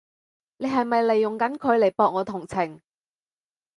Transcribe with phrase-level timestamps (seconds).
[0.57, 2.81] 你係咪利用緊佢嚟博我同情？